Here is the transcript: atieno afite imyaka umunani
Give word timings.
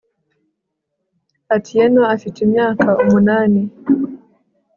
atieno 1.55 2.01
afite 2.15 2.37
imyaka 2.45 2.87
umunani 3.03 3.61